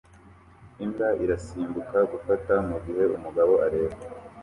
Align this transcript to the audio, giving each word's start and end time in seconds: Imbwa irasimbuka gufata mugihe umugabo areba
Imbwa 0.83 1.07
irasimbuka 1.23 1.97
gufata 2.11 2.53
mugihe 2.69 3.03
umugabo 3.15 3.53
areba 3.65 3.97